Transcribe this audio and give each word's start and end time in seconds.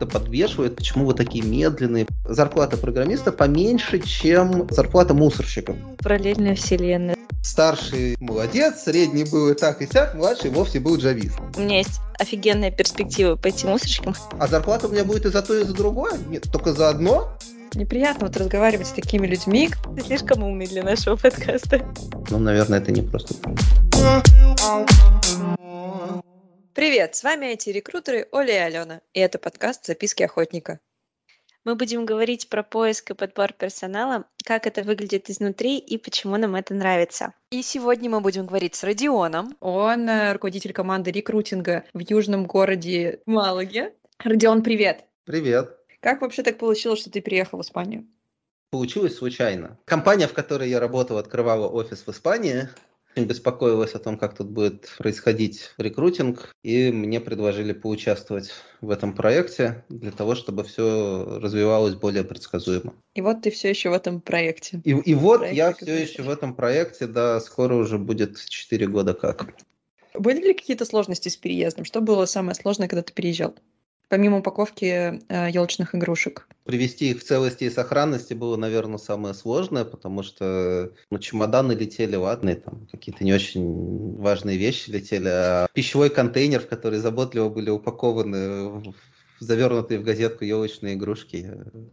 как-то 0.00 0.18
подвешивает, 0.18 0.76
почему 0.76 1.04
вы 1.04 1.14
такие 1.14 1.44
медленные. 1.44 2.06
Зарплата 2.24 2.76
программиста 2.76 3.32
поменьше, 3.32 4.00
чем 4.00 4.66
зарплата 4.70 5.14
мусорщиков. 5.14 5.76
Параллельная 5.98 6.54
вселенная. 6.54 7.16
Старший 7.42 8.16
молодец, 8.20 8.82
средний 8.84 9.24
был 9.24 9.48
и 9.48 9.54
так 9.54 9.80
и 9.82 9.86
сяк, 9.86 10.14
младший 10.14 10.50
вовсе 10.50 10.80
был 10.80 10.96
джавист. 10.96 11.38
У 11.56 11.60
меня 11.60 11.78
есть 11.78 12.00
офигенная 12.18 12.70
перспектива 12.70 13.36
пойти 13.36 13.66
мусорщиком. 13.66 14.14
А 14.38 14.46
зарплата 14.46 14.88
у 14.88 14.90
меня 14.90 15.04
будет 15.04 15.26
и 15.26 15.30
за 15.30 15.42
то, 15.42 15.58
и 15.58 15.64
за 15.64 15.74
другое? 15.74 16.12
Нет, 16.28 16.46
только 16.50 16.72
за 16.72 16.90
одно? 16.90 17.36
Неприятно 17.74 18.26
вот 18.26 18.36
разговаривать 18.36 18.88
с 18.88 18.92
такими 18.92 19.26
людьми. 19.26 19.70
Ты 19.96 20.02
слишком 20.02 20.42
умный 20.42 20.66
для 20.66 20.82
нашего 20.82 21.16
подкаста. 21.16 21.80
Ну, 22.30 22.38
наверное, 22.38 22.78
это 22.80 22.90
не 22.90 23.02
просто 23.02 23.34
Привет, 26.72 27.16
с 27.16 27.24
вами 27.24 27.52
IT-рекрутеры 27.52 28.28
Оля 28.30 28.54
и 28.54 28.58
Алена, 28.58 29.00
и 29.12 29.18
это 29.18 29.40
подкаст 29.40 29.86
«Записки 29.86 30.22
охотника». 30.22 30.78
Мы 31.64 31.74
будем 31.74 32.06
говорить 32.06 32.48
про 32.48 32.62
поиск 32.62 33.10
и 33.10 33.14
подбор 33.14 33.52
персонала, 33.52 34.26
как 34.44 34.68
это 34.68 34.84
выглядит 34.84 35.28
изнутри 35.28 35.78
и 35.78 35.98
почему 35.98 36.36
нам 36.36 36.54
это 36.54 36.72
нравится. 36.72 37.34
И 37.50 37.62
сегодня 37.62 38.08
мы 38.08 38.20
будем 38.20 38.46
говорить 38.46 38.76
с 38.76 38.84
Родионом. 38.84 39.56
Он 39.58 40.08
э, 40.08 40.32
руководитель 40.32 40.72
команды 40.72 41.10
рекрутинга 41.10 41.84
в 41.92 41.98
южном 41.98 42.46
городе 42.46 43.20
Малаге. 43.26 43.92
Родион, 44.22 44.62
привет! 44.62 45.04
Привет! 45.24 45.76
Как 45.98 46.20
вообще 46.22 46.44
так 46.44 46.58
получилось, 46.58 47.00
что 47.00 47.10
ты 47.10 47.20
приехал 47.20 47.58
в 47.58 47.62
Испанию? 47.62 48.06
Получилось 48.70 49.16
случайно. 49.16 49.76
Компания, 49.86 50.28
в 50.28 50.34
которой 50.34 50.70
я 50.70 50.78
работал, 50.78 51.18
открывала 51.18 51.66
офис 51.68 52.06
в 52.06 52.10
Испании, 52.10 52.68
очень 53.14 53.26
беспокоилась 53.26 53.94
о 53.94 53.98
том, 53.98 54.16
как 54.16 54.36
тут 54.36 54.48
будет 54.48 54.88
происходить 54.98 55.70
рекрутинг, 55.78 56.54
и 56.62 56.90
мне 56.90 57.20
предложили 57.20 57.72
поучаствовать 57.72 58.50
в 58.80 58.90
этом 58.90 59.14
проекте 59.14 59.84
для 59.88 60.12
того, 60.12 60.34
чтобы 60.34 60.64
все 60.64 61.38
развивалось 61.40 61.94
более 61.94 62.24
предсказуемо. 62.24 62.94
И 63.14 63.20
вот 63.20 63.42
ты 63.42 63.50
все 63.50 63.70
еще 63.70 63.90
в 63.90 63.94
этом 63.94 64.20
проекте. 64.20 64.80
И, 64.84 64.90
и 64.90 65.14
вот 65.14 65.40
проекте 65.40 65.56
я 65.56 65.72
все 65.72 66.02
еще 66.02 66.22
в 66.22 66.30
этом 66.30 66.54
проекте, 66.54 67.06
да, 67.06 67.40
скоро 67.40 67.74
уже 67.74 67.98
будет 67.98 68.38
4 68.48 68.86
года 68.86 69.14
как. 69.14 69.54
Были 70.14 70.48
ли 70.48 70.54
какие-то 70.54 70.84
сложности 70.84 71.28
с 71.28 71.36
переездом? 71.36 71.84
Что 71.84 72.00
было 72.00 72.24
самое 72.26 72.54
сложное, 72.54 72.88
когда 72.88 73.02
ты 73.02 73.12
переезжал? 73.12 73.54
Помимо 74.10 74.38
упаковки 74.38 75.20
э, 75.28 75.50
елочных 75.50 75.94
игрушек. 75.94 76.46
Привести 76.64 77.10
их 77.10 77.20
в 77.20 77.24
целости 77.24 77.64
и 77.64 77.70
сохранности 77.70 78.34
было, 78.34 78.56
наверное, 78.56 78.98
самое 78.98 79.34
сложное, 79.34 79.84
потому 79.84 80.22
что 80.22 80.92
ну, 81.10 81.18
чемоданы 81.18 81.72
летели, 81.72 82.16
ладно, 82.16 82.50
и 82.50 82.54
там 82.56 82.86
какие-то 82.90 83.24
не 83.24 83.32
очень 83.32 84.16
важные 84.16 84.58
вещи 84.58 84.90
летели, 84.90 85.28
а 85.28 85.68
пищевой 85.72 86.10
контейнер, 86.10 86.60
в 86.60 86.68
который 86.68 86.98
заботливо 86.98 87.48
были 87.48 87.70
упакованы 87.70 88.94
завернутые 89.38 90.00
в 90.00 90.02
газетку 90.02 90.44
елочные 90.44 90.94
игрушки. 90.94 91.48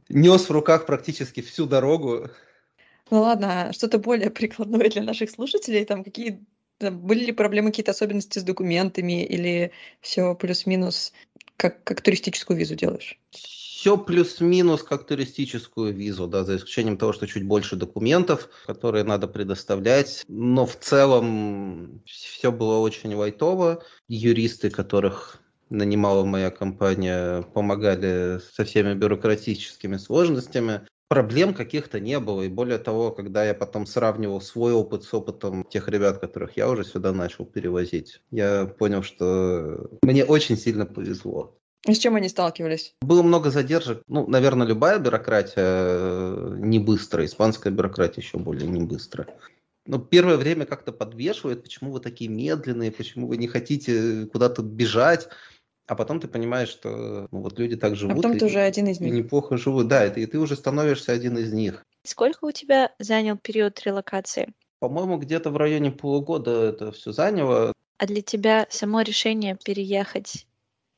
Нес 0.09 0.49
в 0.49 0.51
руках 0.51 0.87
практически 0.87 1.41
всю 1.41 1.67
дорогу. 1.67 2.29
Ну 3.11 3.21
ладно, 3.21 3.69
а 3.69 3.73
что-то 3.73 3.99
более 3.99 4.31
прикладное 4.31 4.89
для 4.89 5.03
наших 5.03 5.29
слушателей, 5.29 5.85
там 5.85 6.03
какие 6.03 6.43
были 6.79 7.25
ли 7.25 7.31
проблемы, 7.31 7.69
какие-то 7.69 7.91
особенности 7.91 8.39
с 8.39 8.43
документами 8.43 9.23
или 9.23 9.71
все 10.01 10.35
плюс-минус 10.35 11.13
как, 11.57 11.83
как 11.83 12.01
туристическую 12.01 12.57
визу 12.57 12.75
делаешь? 12.75 13.19
Все 13.31 13.97
плюс-минус 13.97 14.83
как 14.83 15.05
туристическую 15.05 15.93
визу, 15.93 16.27
да, 16.27 16.43
за 16.43 16.57
исключением 16.57 16.97
того, 16.97 17.13
что 17.13 17.27
чуть 17.27 17.45
больше 17.45 17.75
документов, 17.75 18.49
которые 18.65 19.03
надо 19.03 19.27
предоставлять. 19.27 20.23
Но 20.27 20.65
в 20.65 20.75
целом 20.75 22.01
все 22.05 22.51
было 22.51 22.77
очень 22.77 23.13
лайтово. 23.13 23.83
Юристы, 24.07 24.69
которых 24.69 25.39
нанимала 25.69 26.23
моя 26.23 26.49
компания, 26.49 27.41
помогали 27.53 28.39
со 28.55 28.63
всеми 28.63 28.93
бюрократическими 28.93 29.97
сложностями. 29.97 30.87
Проблем 31.09 31.53
каких-то 31.53 31.99
не 31.99 32.19
было. 32.19 32.43
И 32.43 32.49
более 32.49 32.79
того, 32.79 33.11
когда 33.11 33.45
я 33.45 33.53
потом 33.53 33.85
сравнивал 33.85 34.41
свой 34.41 34.73
опыт 34.73 35.03
с 35.03 35.13
опытом 35.13 35.63
тех 35.63 35.87
ребят, 35.87 36.19
которых 36.19 36.57
я 36.57 36.69
уже 36.69 36.83
сюда 36.83 37.13
начал 37.13 37.45
перевозить, 37.45 38.21
я 38.31 38.65
понял, 38.65 39.03
что 39.03 39.89
мне 40.01 40.25
очень 40.25 40.57
сильно 40.57 40.85
повезло. 40.85 41.57
И 41.87 41.93
с 41.93 41.99
чем 41.99 42.15
они 42.15 42.27
сталкивались? 42.27 42.95
Было 43.01 43.23
много 43.23 43.49
задержек. 43.49 44.01
Ну, 44.07 44.27
наверное, 44.27 44.67
любая 44.67 44.99
бюрократия 44.99 45.53
э, 45.65 46.55
не 46.59 46.79
быстрая. 46.79 47.25
Испанская 47.25 47.71
бюрократия 47.71 48.19
еще 48.19 48.37
более 48.37 48.67
не 48.67 48.81
быстрая. 48.81 49.27
Но 49.85 49.99
первое 49.99 50.35
время 50.35 50.65
как-то 50.65 50.91
подвешивает, 50.91 51.63
почему 51.63 51.91
вы 51.91 52.01
такие 52.01 52.29
медленные, 52.29 52.91
почему 52.91 53.27
вы 53.27 53.37
не 53.37 53.47
хотите 53.47 54.25
куда-то 54.25 54.61
бежать. 54.61 55.29
А 55.87 55.95
потом 55.95 56.19
ты 56.19 56.27
понимаешь, 56.27 56.69
что 56.69 57.27
ну, 57.31 57.41
вот 57.41 57.57
люди 57.57 57.77
так 57.77 57.95
живут. 57.95 58.13
А 58.13 58.15
потом 58.17 58.33
и, 58.33 58.39
ты 58.39 58.45
уже 58.45 58.59
один 58.59 58.87
из 58.87 58.99
них. 58.99 59.13
И 59.13 59.17
неплохо 59.17 59.57
живут. 59.57 59.87
Да, 59.87 60.05
и 60.05 60.11
ты, 60.11 60.21
и 60.21 60.25
ты 60.25 60.37
уже 60.37 60.55
становишься 60.55 61.13
один 61.13 61.37
из 61.37 61.53
них. 61.53 61.85
Сколько 62.03 62.45
у 62.45 62.51
тебя 62.51 62.93
занял 62.99 63.37
период 63.37 63.79
релокации? 63.85 64.53
По-моему, 64.79 65.17
где-то 65.17 65.49
в 65.49 65.57
районе 65.57 65.91
полугода 65.91 66.65
это 66.65 66.91
все 66.91 67.13
заняло. 67.13 67.73
А 67.97 68.05
для 68.05 68.21
тебя 68.21 68.67
само 68.69 69.01
решение 69.01 69.57
переехать 69.63 70.45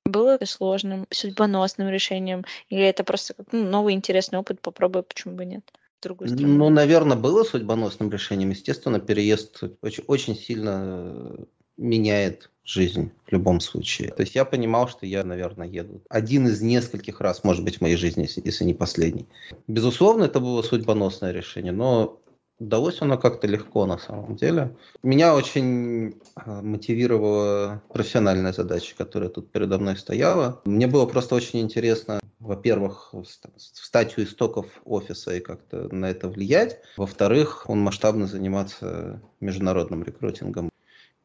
было 0.05 0.39
сложным, 0.43 1.05
судьбоносным 1.11 1.87
решением? 1.89 2.43
Или 2.69 2.83
это 2.83 3.03
просто 3.03 3.35
как 3.35 3.47
ну, 3.51 3.63
новый 3.63 3.93
интересный 3.93 4.39
опыт, 4.39 4.59
попробуй, 4.59 5.03
почему 5.03 5.35
бы 5.35 5.45
нет? 5.45 5.63
другую 6.01 6.29
страну? 6.29 6.53
Ну, 6.53 6.69
наверное, 6.69 7.17
было 7.17 7.43
судьбоносным 7.43 8.09
решением. 8.09 8.49
Естественно, 8.49 8.99
переезд 8.99 9.63
очень, 9.81 10.03
очень 10.07 10.35
сильно 10.35 11.35
меняет 11.79 12.49
жизнь 12.63 13.11
в 13.25 13.31
любом 13.31 13.59
случае. 13.59 14.09
То 14.09 14.21
есть 14.21 14.35
я 14.35 14.45
понимал, 14.45 14.87
что 14.87 15.05
я, 15.05 15.23
наверное, 15.23 15.67
еду 15.67 16.01
один 16.09 16.47
из 16.47 16.61
нескольких 16.61 17.19
раз, 17.19 17.43
может 17.43 17.63
быть, 17.63 17.77
в 17.77 17.81
моей 17.81 17.95
жизни, 17.95 18.29
если, 18.43 18.63
не 18.63 18.75
последний. 18.75 19.25
Безусловно, 19.67 20.25
это 20.25 20.39
было 20.39 20.61
судьбоносное 20.61 21.31
решение, 21.31 21.71
но 21.71 22.19
Удалось 22.59 23.01
оно 23.01 23.17
как-то 23.17 23.47
легко 23.47 23.85
на 23.85 23.97
самом 23.97 24.35
деле. 24.35 24.75
Меня 25.01 25.33
очень 25.33 26.15
а, 26.35 26.61
мотивировала 26.61 27.81
профессиональная 27.87 28.51
задача, 28.51 28.95
которая 28.97 29.29
тут 29.29 29.49
передо 29.49 29.79
мной 29.79 29.95
стояла. 29.95 30.61
Мне 30.65 30.85
было 30.87 31.05
просто 31.05 31.35
очень 31.35 31.61
интересно, 31.61 32.19
во-первых, 32.39 33.13
встать 33.55 34.17
у 34.17 34.23
истоков 34.23 34.65
офиса 34.83 35.35
и 35.35 35.39
как-то 35.39 35.87
на 35.95 36.09
это 36.09 36.27
влиять. 36.27 36.81
Во-вторых, 36.97 37.63
он 37.69 37.79
масштабно 37.79 38.27
заниматься 38.27 39.21
международным 39.39 40.03
рекрутингом. 40.03 40.69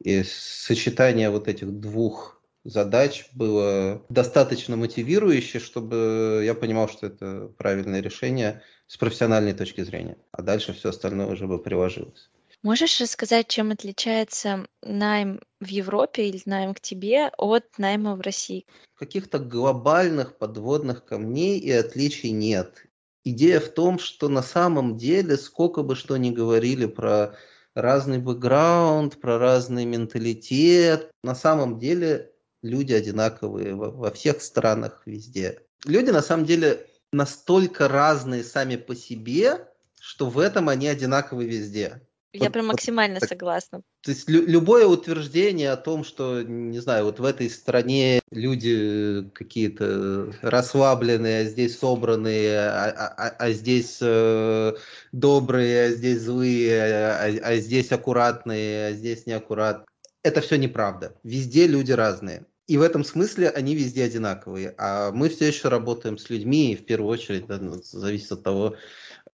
И 0.02 0.22
сочетание 0.22 1.30
вот 1.30 1.48
этих 1.48 1.72
двух 1.72 2.42
задач 2.64 3.28
было 3.32 4.04
достаточно 4.08 4.76
мотивирующе, 4.76 5.58
чтобы 5.58 6.42
я 6.44 6.54
понимал, 6.54 6.88
что 6.88 7.06
это 7.06 7.52
правильное 7.58 8.00
решение 8.00 8.62
с 8.86 8.96
профессиональной 8.96 9.54
точки 9.54 9.82
зрения. 9.82 10.16
А 10.32 10.42
дальше 10.42 10.72
все 10.72 10.88
остальное 10.90 11.26
уже 11.26 11.46
бы 11.46 11.62
приложилось. 11.62 12.30
Можешь 12.62 12.98
рассказать, 12.98 13.48
чем 13.48 13.72
отличается 13.72 14.66
найм 14.82 15.40
в 15.60 15.66
Европе 15.66 16.28
или 16.28 16.40
найм 16.46 16.72
к 16.72 16.80
тебе 16.80 17.30
от 17.36 17.78
найма 17.78 18.16
в 18.16 18.22
России? 18.22 18.64
Каких-то 18.94 19.38
глобальных 19.38 20.38
подводных 20.38 21.04
камней 21.04 21.58
и 21.58 21.70
отличий 21.70 22.30
нет. 22.30 22.86
Идея 23.22 23.60
в 23.60 23.68
том, 23.68 23.98
что 23.98 24.28
на 24.30 24.42
самом 24.42 24.96
деле, 24.96 25.36
сколько 25.36 25.82
бы 25.82 25.94
что 25.94 26.16
ни 26.16 26.30
говорили 26.30 26.86
про 26.86 27.36
разный 27.74 28.18
бэкграунд, 28.18 29.20
про 29.20 29.38
разный 29.38 29.84
менталитет. 29.84 31.10
На 31.22 31.34
самом 31.34 31.78
деле 31.78 32.32
люди 32.62 32.92
одинаковые 32.92 33.74
во, 33.74 33.90
во 33.90 34.10
всех 34.10 34.42
странах 34.42 35.02
везде. 35.06 35.60
Люди 35.84 36.10
на 36.10 36.22
самом 36.22 36.46
деле 36.46 36.86
настолько 37.12 37.88
разные 37.88 38.42
сами 38.42 38.76
по 38.76 38.94
себе, 38.94 39.68
что 40.00 40.30
в 40.30 40.38
этом 40.38 40.68
они 40.68 40.86
одинаковы 40.88 41.44
везде. 41.44 42.06
Я 42.34 42.50
прям 42.50 42.66
максимально 42.66 43.20
вот, 43.20 43.28
согласна. 43.28 43.82
То 44.02 44.10
есть 44.10 44.28
лю- 44.28 44.44
любое 44.46 44.86
утверждение 44.86 45.70
о 45.70 45.76
том, 45.76 46.04
что, 46.04 46.42
не 46.42 46.80
знаю, 46.80 47.04
вот 47.04 47.20
в 47.20 47.24
этой 47.24 47.48
стране 47.48 48.20
люди 48.30 49.30
какие-то 49.32 50.32
расслабленные, 50.42 51.42
а 51.42 51.44
здесь 51.44 51.78
собранные, 51.78 52.58
а, 52.58 52.90
а, 52.90 53.14
а, 53.16 53.28
а 53.38 53.52
здесь 53.52 53.98
э, 54.00 54.74
добрые, 55.12 55.86
а 55.86 55.90
здесь 55.90 56.22
злые, 56.22 56.82
а, 56.82 57.24
а 57.42 57.56
здесь 57.56 57.92
аккуратные, 57.92 58.88
а 58.88 58.92
здесь 58.92 59.26
неаккуратные. 59.26 59.86
Это 60.22 60.40
все 60.40 60.56
неправда. 60.56 61.14
Везде 61.22 61.66
люди 61.66 61.92
разные. 61.92 62.46
И 62.66 62.78
в 62.78 62.82
этом 62.82 63.04
смысле 63.04 63.50
они 63.50 63.74
везде 63.74 64.04
одинаковые. 64.04 64.74
А 64.78 65.12
мы 65.12 65.28
все 65.28 65.48
еще 65.48 65.68
работаем 65.68 66.16
с 66.16 66.30
людьми, 66.30 66.72
и 66.72 66.76
в 66.76 66.86
первую 66.86 67.10
очередь 67.10 67.46
да, 67.46 67.58
ну, 67.58 67.80
зависит 67.82 68.32
от 68.32 68.42
того, 68.42 68.76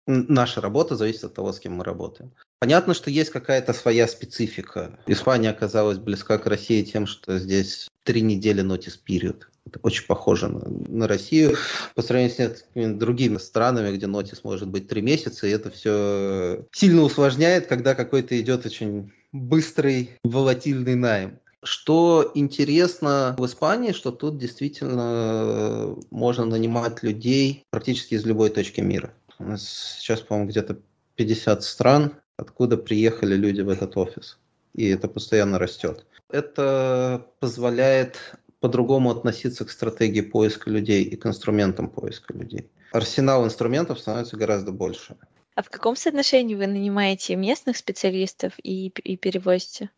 наша 0.07 0.61
работа 0.61 0.97
зависит 0.97 1.25
от 1.25 1.35
того, 1.35 1.53
с 1.53 1.61
кем 1.61 1.75
мы 1.75 1.85
работаем. 1.85 2.33
Понятно, 2.59 2.95
что 2.95 3.11
есть 3.11 3.31
какая-то 3.31 3.73
своя 3.73 4.07
специфика. 4.09 4.99
Испания 5.07 5.51
оказалась 5.51 5.99
близка 5.99 6.39
к 6.39 6.47
России 6.47 6.83
тем, 6.83 7.07
что 7.07 7.39
здесь 7.39 7.89
три 8.05 8.23
недели 8.23 8.63
notice 8.63 8.99
period. 9.07 9.43
Это 9.67 9.81
очень 9.83 10.07
похоже 10.07 10.49
на, 10.49 10.69
на 10.69 11.09
Россию 11.09 11.57
по 11.95 12.03
сравнению 12.03 12.55
с 12.55 12.65
другими 12.99 13.39
странами, 13.39 13.97
где 13.97 14.07
нотис 14.07 14.45
может 14.45 14.69
быть 14.69 14.89
три 14.89 15.01
месяца, 15.01 15.47
и 15.47 15.51
это 15.51 15.71
все 15.71 16.67
сильно 16.73 17.03
усложняет, 17.03 17.67
когда 17.67 17.95
какой-то 17.95 18.39
идет 18.39 18.67
очень 18.67 19.13
быстрый, 19.33 20.11
волатильный 20.23 20.95
найм. 20.95 21.39
Что 21.63 22.31
интересно 22.35 23.35
в 23.39 23.47
Испании, 23.47 23.93
что 23.93 24.11
тут 24.11 24.37
действительно 24.37 25.97
можно 26.11 26.45
нанимать 26.45 27.03
людей 27.03 27.65
практически 27.71 28.15
из 28.15 28.27
любой 28.27 28.51
точки 28.51 28.83
мира. 28.83 29.15
У 29.39 29.45
нас 29.45 29.97
сейчас, 29.99 30.21
по-моему, 30.21 30.51
где-то 30.51 30.79
50 31.17 31.63
стран, 31.63 32.15
откуда 32.37 32.77
приехали 32.77 33.35
люди 33.35 33.61
в 33.61 33.69
этот 33.69 33.97
офис. 33.97 34.39
И 34.75 34.89
это 34.89 35.09
постоянно 35.09 35.59
растет. 35.59 36.07
Это 36.31 37.27
позволяет 37.41 38.19
по-другому 38.61 39.11
относиться 39.11 39.65
к 39.65 39.71
стратегии 39.71 40.21
поиска 40.21 40.71
людей 40.71 41.05
и 41.05 41.17
к 41.17 41.27
инструментам 41.27 41.89
поиска 41.89 42.33
людей. 42.33 42.71
Арсенал 42.93 43.45
инструментов 43.45 44.01
становится 44.01 44.37
гораздо 44.37 44.73
больше. 44.73 45.17
А 45.55 45.63
в 45.63 45.71
каком 45.71 45.95
соотношении 45.97 46.55
вы 46.55 46.67
нанимаете 46.67 47.37
местных 47.37 47.77
специалистов 47.77 48.55
и, 48.63 48.89
и 48.89 49.17
перевозите? 49.17 49.91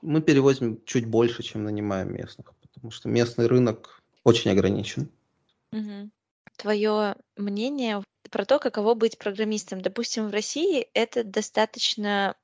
Мы 0.00 0.20
перевозим 0.20 0.80
чуть 0.84 1.06
больше, 1.06 1.42
чем 1.42 1.64
нанимаем 1.64 2.12
местных, 2.12 2.54
потому 2.60 2.90
что 2.90 3.08
местный 3.08 3.46
рынок 3.46 4.00
очень 4.24 4.50
ограничен. 4.50 5.08
Угу. 5.72 6.10
Твое 6.56 7.16
мнение 7.36 8.02
про 8.30 8.44
то, 8.44 8.58
каково 8.58 8.94
быть 8.94 9.18
программистом. 9.18 9.80
Допустим, 9.80 10.28
в 10.28 10.32
России 10.32 10.88
это 10.94 11.22
достаточно 11.24 12.34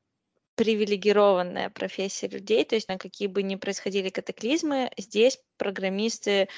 привилегированная 0.54 1.70
профессия 1.70 2.26
людей, 2.26 2.64
то 2.64 2.74
есть 2.74 2.88
на 2.88 2.98
какие 2.98 3.28
бы 3.28 3.44
ни 3.44 3.54
происходили 3.54 4.08
катаклизмы, 4.08 4.90
здесь 4.98 5.38
программисты 5.56 6.48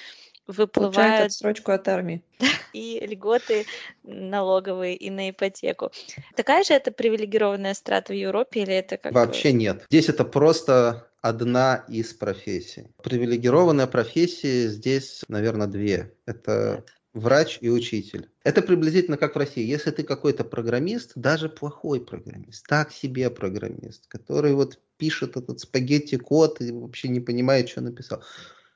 выплывают... 0.47 0.95
Получают 0.95 1.27
отсрочку 1.27 1.73
от 1.73 1.87
армии. 1.87 2.23
И 2.73 2.99
льготы 3.07 3.67
налоговые, 4.03 4.97
и 4.97 5.11
на 5.11 5.31
ипотеку. 5.31 5.93
Такая 6.35 6.65
же 6.65 6.73
это 6.73 6.91
привилегированная 6.93 7.75
страта 7.75 8.13
в 8.13 8.17
Европе 8.17 8.63
или 8.63 8.75
это 8.75 8.97
как... 8.97 9.13
Вообще 9.13 9.53
нет. 9.53 9.85
Здесь 9.91 10.09
это 10.09 10.25
просто 10.25 11.11
одна 11.21 11.85
из 11.89 12.15
профессий. 12.15 12.89
Привилегированная 13.03 13.87
профессия 13.87 14.69
здесь, 14.69 15.25
наверное, 15.29 15.67
две. 15.67 16.15
Это 16.27 16.77
Нет. 16.77 17.00
Врач 17.13 17.59
и 17.61 17.69
учитель. 17.69 18.31
Это 18.45 18.63
приблизительно 18.63 19.17
как 19.17 19.35
в 19.35 19.39
России. 19.39 19.65
Если 19.67 19.91
ты 19.91 20.03
какой-то 20.03 20.45
программист, 20.45 21.13
даже 21.15 21.49
плохой 21.49 22.01
программист, 22.01 22.67
так 22.67 22.93
себе 22.93 23.31
программист, 23.31 24.07
который 24.09 24.55
вот 24.55 24.79
пишет 24.97 25.37
этот 25.37 25.61
спагетти-код 25.61 26.61
и 26.61 26.73
вообще 26.73 27.09
не 27.09 27.21
понимает, 27.21 27.69
что 27.69 27.81
написал, 27.81 28.23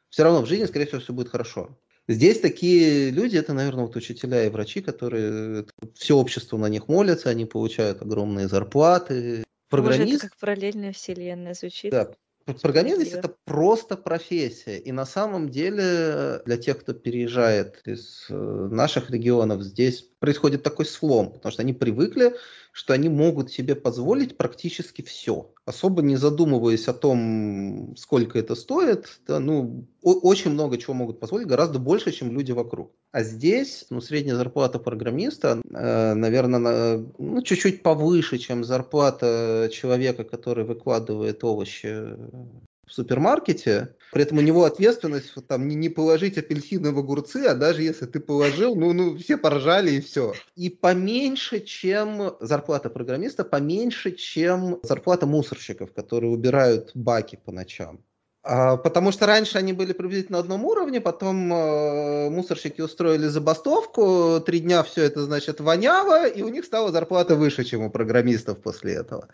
все 0.08 0.24
равно 0.24 0.42
в 0.42 0.46
жизни, 0.46 0.66
скорее 0.66 0.86
всего, 0.86 1.00
все 1.00 1.12
будет 1.12 1.28
хорошо. 1.28 1.78
Здесь 2.06 2.40
такие 2.40 3.10
люди, 3.10 3.36
это, 3.36 3.54
наверное, 3.54 3.84
вот 3.84 3.96
учителя 3.96 4.44
и 4.44 4.50
врачи, 4.50 4.82
которые 4.82 5.64
все 5.94 6.16
общество 6.16 6.58
на 6.58 6.66
них 6.66 6.88
молится, 6.88 7.30
они 7.30 7.46
получают 7.46 8.02
огромные 8.02 8.46
зарплаты. 8.46 9.44
Программист... 9.70 10.04
Боже, 10.04 10.16
это 10.16 10.28
как 10.28 10.36
параллельная 10.38 10.92
вселенная 10.92 11.54
звучит. 11.54 11.90
Да, 11.90 12.10
Программист 12.62 13.14
это 13.14 13.34
просто 13.44 13.96
профессия. 13.96 14.78
И 14.78 14.92
на 14.92 15.06
самом 15.06 15.48
деле 15.48 16.42
для 16.44 16.56
тех, 16.58 16.80
кто 16.80 16.92
переезжает 16.92 17.80
из 17.86 18.26
э, 18.28 18.34
наших 18.34 19.10
регионов, 19.10 19.62
здесь 19.62 20.10
происходит 20.24 20.62
такой 20.62 20.86
слом, 20.86 21.32
потому 21.32 21.52
что 21.52 21.60
они 21.60 21.74
привыкли, 21.74 22.32
что 22.72 22.94
они 22.94 23.10
могут 23.10 23.52
себе 23.52 23.74
позволить 23.74 24.38
практически 24.38 25.02
все, 25.02 25.50
особо 25.66 26.00
не 26.00 26.16
задумываясь 26.16 26.88
о 26.88 26.94
том, 26.94 27.94
сколько 27.98 28.38
это 28.38 28.54
стоит. 28.54 29.20
Да, 29.26 29.38
ну, 29.38 29.86
очень 30.00 30.52
много 30.52 30.78
чего 30.78 30.94
могут 30.94 31.20
позволить, 31.20 31.46
гораздо 31.46 31.78
больше, 31.78 32.10
чем 32.10 32.32
люди 32.32 32.52
вокруг. 32.52 32.92
А 33.12 33.22
здесь, 33.22 33.84
ну, 33.90 34.00
средняя 34.00 34.36
зарплата 34.36 34.78
программиста, 34.78 35.60
э, 35.62 36.14
наверное, 36.14 36.58
на, 36.58 37.06
ну, 37.18 37.42
чуть-чуть 37.42 37.82
повыше, 37.82 38.38
чем 38.38 38.64
зарплата 38.64 39.68
человека, 39.70 40.24
который 40.24 40.64
выкладывает 40.64 41.44
овощи 41.44 42.16
в 42.86 42.92
супермаркете, 42.92 43.94
при 44.12 44.22
этом 44.22 44.38
у 44.38 44.42
него 44.42 44.64
ответственность 44.64 45.34
там 45.48 45.66
не, 45.66 45.74
не 45.74 45.88
положить 45.88 46.38
апельсины 46.38 46.92
в 46.92 46.98
огурцы, 46.98 47.46
а 47.46 47.54
даже 47.54 47.82
если 47.82 48.06
ты 48.06 48.20
положил, 48.20 48.76
ну, 48.76 48.92
ну 48.92 49.16
все 49.16 49.36
поржали 49.36 49.92
и 49.92 50.00
все. 50.00 50.34
И 50.54 50.70
поменьше, 50.70 51.60
чем 51.60 52.36
зарплата 52.40 52.90
программиста, 52.90 53.44
поменьше, 53.44 54.12
чем 54.12 54.78
зарплата 54.82 55.26
мусорщиков, 55.26 55.92
которые 55.92 56.30
убирают 56.30 56.92
баки 56.94 57.38
по 57.44 57.50
ночам. 57.50 58.00
А, 58.46 58.76
потому 58.76 59.10
что 59.10 59.24
раньше 59.26 59.56
они 59.56 59.72
были 59.72 59.94
приблизительно 59.94 60.38
на 60.38 60.44
одном 60.44 60.64
уровне, 60.66 61.00
потом 61.00 61.50
э, 61.50 62.28
мусорщики 62.28 62.82
устроили 62.82 63.26
забастовку, 63.26 64.38
три 64.44 64.60
дня 64.60 64.82
все 64.82 65.04
это, 65.04 65.22
значит, 65.22 65.60
воняло, 65.60 66.28
и 66.28 66.42
у 66.42 66.48
них 66.48 66.66
стала 66.66 66.92
зарплата 66.92 67.36
выше, 67.36 67.64
чем 67.64 67.82
у 67.82 67.90
программистов 67.90 68.60
после 68.60 68.94
этого. 68.96 69.28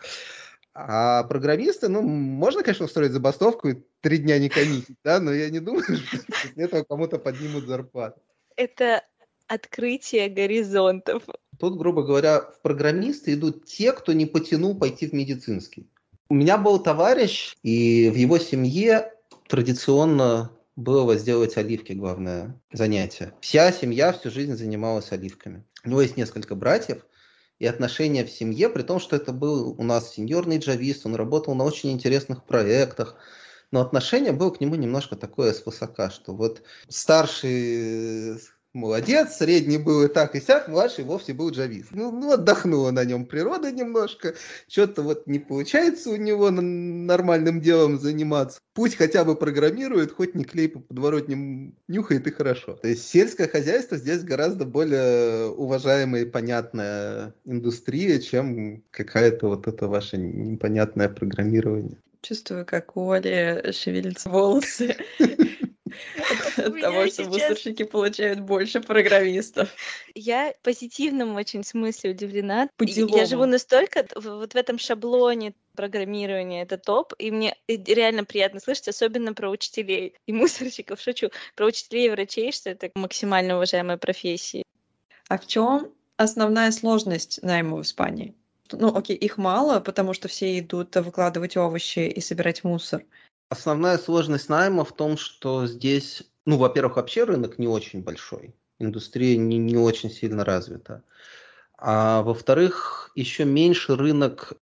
А 0.75 1.25
программисты, 1.25 1.89
ну, 1.89 2.03
можно, 2.03 2.63
конечно, 2.63 2.87
устроить 2.87 3.13
забастовку 3.13 3.69
и 3.69 3.83
три 4.01 4.19
дня 4.19 4.39
не 4.39 4.49
коммитить, 4.49 4.97
да, 5.05 5.21
но 5.21 5.33
я 5.33 5.51
не 5.51 5.61
думаю, 5.61 5.83
что 5.85 6.19
после 6.27 6.65
этого 6.65 6.85
кому-то 6.85 7.19
поднимут 7.19 7.67
зарплату. 7.67 8.21
Это 8.57 9.03
открытие 9.49 10.29
горизонтов. 10.29 11.25
Тут, 11.59 11.77
грубо 11.77 12.03
говоря, 12.03 12.41
в 12.41 12.63
программисты 12.63 13.35
идут 13.35 13.67
те, 13.67 13.93
кто 13.93 14.13
не 14.13 14.27
потянул 14.27 14.79
пойти 14.79 15.09
в 15.09 15.13
медицинский. 15.13 15.89
У 16.29 16.35
меня 16.35 16.57
был 16.57 16.79
товарищ, 16.79 17.57
и 17.63 18.09
в 18.09 18.15
его 18.15 18.39
семье 18.39 19.13
традиционно 19.49 20.53
было 20.77 21.17
сделать 21.17 21.57
оливки 21.57 21.93
главное 21.93 22.61
занятие. 22.73 23.35
Вся 23.41 23.73
семья 23.73 24.13
всю 24.13 24.31
жизнь 24.31 24.55
занималась 24.55 25.11
оливками. 25.11 25.65
У 25.85 25.91
него 25.91 26.03
есть 26.03 26.17
несколько 26.17 26.55
братьев, 26.55 27.05
и 27.61 27.67
отношения 27.67 28.25
в 28.25 28.31
семье, 28.31 28.69
при 28.71 28.83
том, 28.83 28.99
что 28.99 29.15
это 29.15 29.33
был 29.33 29.77
у 29.79 29.85
нас 29.85 30.15
сеньорный 30.15 30.59
джавист, 30.59 31.07
он 31.07 31.15
работал 31.15 31.55
на 31.55 31.65
очень 31.65 31.93
интересных 31.93 32.45
проектах, 32.45 33.17
но 33.71 33.81
отношение 33.81 34.33
было 34.33 34.51
к 34.51 34.61
нему 34.61 34.75
немножко 34.75 35.15
такое 35.15 35.53
свысока, 35.53 36.11
что 36.11 36.35
вот 36.35 36.63
старший 36.89 38.41
молодец, 38.73 39.37
средний 39.37 39.79
был 39.79 40.05
и 40.05 40.09
так 40.09 40.35
и 40.35 40.41
сяк, 40.41 40.69
младший 40.69 41.05
вовсе 41.05 41.33
был 41.33 41.51
джавист. 41.51 41.89
Ну, 41.93 42.11
ну 42.11 42.33
отдохнула 42.33 42.91
на 42.91 43.05
нем 43.05 43.27
природа 43.27 43.71
немножко, 43.71 44.35
что-то 44.69 45.03
вот 45.03 45.27
не 45.27 45.39
получается 45.39 46.11
у 46.11 46.17
него 46.17 46.51
нормальным 46.51 47.61
делом 47.61 47.99
заниматься. 47.99 48.61
Пусть 48.75 48.97
хотя 48.97 49.25
бы 49.25 49.35
программирует, 49.35 50.13
хоть 50.13 50.35
не 50.35 50.45
клей 50.45 50.69
по 50.69 50.81
подворотням 50.81 51.75
нюхает 51.89 52.27
и 52.27 52.31
хорошо. 52.31 52.75
То 52.75 52.89
есть 52.89 53.09
сельское 53.09 53.49
хозяйство 53.49 53.97
здесь 53.97 54.23
гораздо 54.23 54.65
более 54.65 55.49
уважаемая 55.49 56.23
и 56.23 56.31
понятная 56.31 57.35
индустрия, 57.45 58.21
чем 58.21 58.83
какая-то 58.91 59.49
вот 59.49 59.67
это 59.67 59.89
ваше 59.89 60.17
непонятное 60.17 61.09
программирование. 61.09 61.99
Чувствую, 62.23 62.67
как 62.67 62.97
у 62.97 63.11
Оли 63.11 63.73
шевелятся 63.73 64.29
волосы. 64.29 64.97
От 66.67 66.81
того, 66.81 67.07
что 67.07 67.25
мусорщики 67.25 67.83
получают 67.83 68.41
больше 68.41 68.81
программистов. 68.81 69.69
Я 70.15 70.53
в 70.53 70.65
позитивном 70.65 71.37
очень 71.37 71.65
смысле 71.65 72.11
удивлена. 72.11 72.69
Я 72.79 73.27
живу 73.27 73.47
настолько 73.47 74.07
вот 74.17 74.55
в 74.55 74.57
этом 74.57 74.79
шаблоне 74.79 75.55
программирования, 75.75 76.63
это 76.63 76.79
топ, 76.79 77.15
и 77.19 77.31
мне 77.31 77.57
реально 77.69 78.25
приятно 78.25 78.61
слышать, 78.61 78.89
особенно 78.89 79.33
про 79.35 79.51
учителей 79.51 80.15
и 80.27 80.33
мусорщиков, 80.33 81.01
шучу, 81.01 81.31
про 81.55 81.67
учителей 81.67 82.07
и 82.07 82.11
врачей, 82.11 82.53
что 82.53 82.71
это 82.71 82.91
максимально 82.95 83.57
уважаемые 83.57 83.97
профессии. 83.97 84.65
А 85.29 85.39
в 85.39 85.47
чем 85.47 85.93
основная 86.17 86.71
сложность 86.73 87.43
найма 87.43 87.77
в 87.77 87.83
Испании? 87.83 88.35
Ну, 88.73 88.95
окей, 88.95 89.17
их 89.17 89.39
мало, 89.39 89.81
потому 89.81 90.13
что 90.13 90.29
все 90.29 90.59
идут 90.59 90.95
выкладывать 90.97 91.57
овощи 91.57 92.01
и 92.01 92.21
собирать 92.21 92.63
мусор. 92.63 93.05
Основная 93.49 93.99
сложность 93.99 94.49
найма 94.49 94.85
в 94.85 94.93
том, 94.93 95.17
что 95.17 95.67
здесь, 95.67 96.23
ну, 96.47 96.57
во-первых, 96.57 96.97
вообще 96.97 97.25
рынок 97.25 97.59
не 97.59 97.69
очень 97.69 98.03
большой, 98.03 98.55
индустрия 98.79 99.37
не, 99.37 99.59
не 99.59 99.77
очень 99.77 100.11
сильно 100.11 100.45
развита. 100.45 101.03
А 101.79 102.23
во-вторых, 102.23 103.11
еще 103.15 103.45
меньше 103.45 103.97
рынок 103.97 104.55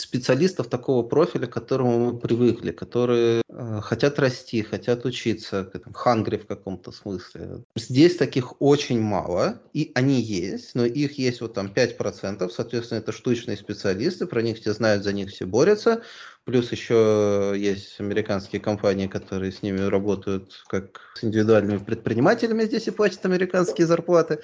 специалистов 0.00 0.68
такого 0.68 1.06
профиля, 1.06 1.46
к 1.46 1.52
которому 1.52 1.98
мы 1.98 2.18
привыкли, 2.18 2.70
которые 2.70 3.42
э, 3.48 3.80
хотят 3.82 4.18
расти, 4.18 4.62
хотят 4.62 5.04
учиться, 5.04 5.70
хангри 5.92 6.38
в 6.38 6.46
каком-то 6.46 6.92
смысле. 6.92 7.64
Здесь 7.76 8.16
таких 8.16 8.60
очень 8.60 9.00
мало, 9.00 9.60
и 9.72 9.92
они 9.94 10.20
есть, 10.20 10.74
но 10.74 10.84
их 10.84 11.18
есть 11.18 11.40
вот 11.40 11.54
там 11.54 11.66
5%, 11.66 12.50
соответственно, 12.50 12.98
это 12.98 13.12
штучные 13.12 13.56
специалисты, 13.56 14.26
про 14.26 14.42
них 14.42 14.58
все 14.58 14.72
знают, 14.72 15.04
за 15.04 15.12
них 15.12 15.30
все 15.30 15.44
борются, 15.44 16.02
плюс 16.44 16.72
еще 16.72 17.54
есть 17.56 18.00
американские 18.00 18.60
компании, 18.60 19.06
которые 19.06 19.52
с 19.52 19.62
ними 19.62 19.80
работают 19.80 20.64
как 20.68 21.00
с 21.14 21.24
индивидуальными 21.24 21.78
предпринимателями 21.78 22.64
здесь 22.64 22.88
и 22.88 22.90
платят 22.90 23.24
американские 23.24 23.86
зарплаты. 23.86 24.40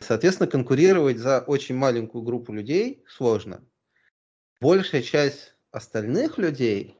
Соответственно, 0.00 0.50
конкурировать 0.50 1.18
за 1.18 1.40
очень 1.40 1.76
маленькую 1.76 2.22
группу 2.22 2.52
людей 2.52 3.04
сложно 3.08 3.62
большая 4.60 5.02
часть 5.02 5.54
остальных 5.70 6.38
людей, 6.38 6.97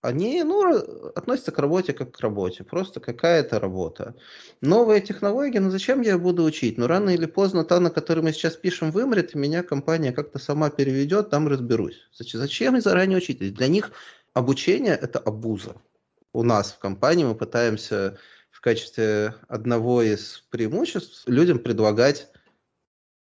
они 0.00 0.42
ну, 0.44 1.10
относятся 1.14 1.50
к 1.50 1.58
работе 1.58 1.92
как 1.92 2.12
к 2.12 2.20
работе, 2.20 2.64
просто 2.64 3.00
какая-то 3.00 3.58
работа. 3.58 4.14
Новые 4.60 5.00
технологии, 5.00 5.58
ну 5.58 5.70
зачем 5.70 6.02
я 6.02 6.18
буду 6.18 6.44
учить? 6.44 6.78
Ну 6.78 6.86
рано 6.86 7.10
или 7.10 7.26
поздно 7.26 7.64
та, 7.64 7.80
на 7.80 7.90
которой 7.90 8.20
мы 8.20 8.32
сейчас 8.32 8.56
пишем, 8.56 8.90
вымрет, 8.90 9.34
и 9.34 9.38
меня 9.38 9.62
компания 9.62 10.12
как-то 10.12 10.38
сама 10.38 10.70
переведет, 10.70 11.30
там 11.30 11.48
разберусь. 11.48 12.08
Зачем, 12.12 12.40
зачем 12.40 12.80
заранее 12.80 13.18
учить? 13.18 13.54
Для 13.54 13.68
них 13.68 13.92
Обучение– 14.38 14.94
это 15.02 15.18
абуза. 15.18 15.74
У 16.32 16.44
нас 16.44 16.72
в 16.72 16.78
компании 16.78 17.24
мы 17.24 17.34
пытаемся 17.34 18.18
в 18.50 18.60
качестве 18.60 19.34
одного 19.48 20.00
из 20.02 20.44
преимуществ 20.50 21.26
людям 21.26 21.58
предлагать 21.58 22.28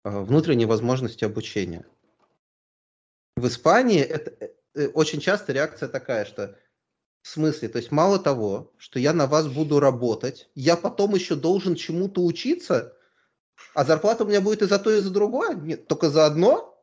э, 0.02 0.10
внутренние 0.10 0.66
возможности 0.66 1.24
обучения. 1.24 1.86
В 3.36 3.46
Испании 3.46 4.00
это, 4.00 4.32
э, 4.44 4.50
э, 4.74 4.88
очень 4.88 5.20
часто 5.20 5.52
реакция 5.52 5.88
такая, 5.88 6.24
что 6.24 6.56
в 7.24 7.28
смысле, 7.28 7.70
то 7.70 7.78
есть 7.78 7.90
мало 7.90 8.18
того, 8.18 8.70
что 8.76 8.98
я 8.98 9.14
на 9.14 9.26
вас 9.26 9.48
буду 9.48 9.80
работать, 9.80 10.50
я 10.54 10.76
потом 10.76 11.14
еще 11.14 11.34
должен 11.34 11.74
чему-то 11.74 12.22
учиться, 12.22 12.98
а 13.74 13.82
зарплата 13.86 14.24
у 14.24 14.26
меня 14.26 14.42
будет 14.42 14.60
и 14.60 14.66
за 14.66 14.78
то, 14.78 14.90
и 14.90 15.00
за 15.00 15.08
другое? 15.08 15.54
Нет, 15.54 15.88
только 15.88 16.10
за 16.10 16.26
одно? 16.26 16.78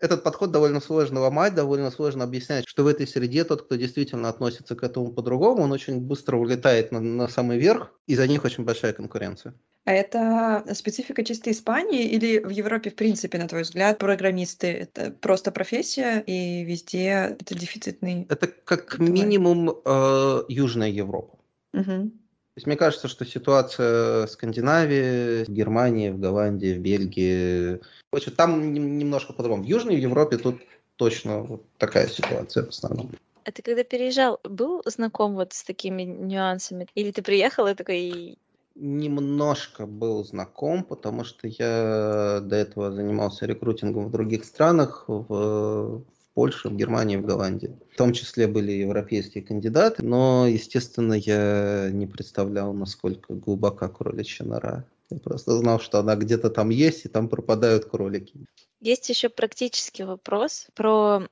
Этот 0.00 0.24
подход 0.24 0.50
довольно 0.50 0.80
сложно 0.80 1.20
ломать, 1.20 1.54
довольно 1.54 1.92
сложно 1.92 2.24
объяснять, 2.24 2.66
что 2.66 2.82
в 2.82 2.88
этой 2.88 3.06
среде 3.06 3.44
тот, 3.44 3.62
кто 3.62 3.76
действительно 3.76 4.30
относится 4.30 4.74
к 4.74 4.82
этому 4.82 5.12
по-другому, 5.12 5.62
он 5.62 5.70
очень 5.70 6.00
быстро 6.00 6.38
улетает 6.38 6.90
на, 6.90 6.98
на 7.00 7.28
самый 7.28 7.56
верх, 7.56 7.92
и 8.08 8.16
за 8.16 8.26
них 8.26 8.44
очень 8.44 8.64
большая 8.64 8.94
конкуренция. 8.94 9.54
А 9.86 9.92
это 9.92 10.64
специфика 10.74 11.24
чисто 11.24 11.52
Испании 11.52 12.06
или 12.06 12.40
в 12.40 12.50
Европе, 12.50 12.90
в 12.90 12.96
принципе, 12.96 13.38
на 13.38 13.46
твой 13.46 13.62
взгляд, 13.62 13.98
программисты— 13.98 14.66
это 14.66 15.12
просто 15.12 15.52
профессия, 15.52 16.24
и 16.26 16.64
везде 16.64 17.36
это 17.38 17.54
дефицитный... 17.54 18.26
Это 18.28 18.48
как 18.48 18.98
минимум 18.98 19.70
э, 19.84 20.42
Южная 20.48 20.88
Европа. 20.88 21.38
Угу. 21.72 21.84
То 21.84 22.58
есть 22.58 22.66
мне 22.66 22.76
кажется, 22.76 23.06
что 23.06 23.24
ситуация 23.24 24.26
в 24.26 24.30
Скандинавии, 24.30 25.44
в 25.44 25.50
Германии, 25.50 26.10
в 26.10 26.18
Голландии, 26.18 26.74
в 26.74 26.80
Бельгии, 26.80 27.80
короче, 28.10 28.32
там 28.32 28.74
немножко 28.74 29.34
по-другому. 29.34 29.62
В 29.62 29.66
Южной 29.66 30.00
Европе 30.00 30.38
тут 30.38 30.62
точно 30.96 31.42
вот 31.42 31.64
такая 31.78 32.08
ситуация 32.08 32.64
в 32.64 32.70
основном. 32.70 33.12
А 33.44 33.52
ты 33.52 33.62
когда 33.62 33.84
переезжал, 33.84 34.40
был 34.42 34.82
знаком 34.86 35.36
вот 35.36 35.52
с 35.52 35.62
такими 35.62 36.02
нюансами? 36.02 36.88
Или 36.96 37.12
ты 37.12 37.22
приехал 37.22 37.68
и 37.68 37.74
такой... 37.74 38.38
Немножко 38.78 39.86
был 39.86 40.22
знаком, 40.22 40.84
потому 40.84 41.24
что 41.24 41.48
я 41.48 42.40
до 42.42 42.56
этого 42.56 42.92
занимался 42.92 43.46
рекрутингом 43.46 44.06
в 44.06 44.10
других 44.10 44.44
странах, 44.44 45.04
в, 45.08 46.04
Польше, 46.34 46.68
в 46.68 46.76
Германии, 46.76 47.16
в 47.16 47.24
Голландии. 47.24 47.74
В 47.94 47.96
том 47.96 48.12
числе 48.12 48.46
были 48.46 48.72
европейские 48.72 49.42
кандидаты, 49.42 50.04
но, 50.04 50.46
естественно, 50.46 51.14
я 51.14 51.88
не 51.90 52.06
представлял, 52.06 52.74
насколько 52.74 53.32
глубока 53.32 53.88
кроличья 53.88 54.44
нора. 54.44 54.84
Я 55.08 55.18
просто 55.20 55.56
знал, 55.56 55.80
что 55.80 55.98
она 55.98 56.14
где-то 56.14 56.50
там 56.50 56.68
есть, 56.68 57.06
и 57.06 57.08
там 57.08 57.30
пропадают 57.30 57.86
кролики. 57.86 58.44
Есть 58.80 59.08
еще 59.08 59.30
практический 59.30 60.04
вопрос 60.04 60.66
про 60.74 61.22